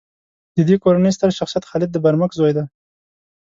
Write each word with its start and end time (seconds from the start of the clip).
د 0.55 0.57
دې 0.67 0.75
کورنۍ 0.83 1.11
ستر 1.17 1.29
شخصیت 1.39 1.63
خالد 1.69 1.89
د 1.91 1.97
برمک 2.05 2.31
زوی 2.37 2.51
دی. 2.57 2.65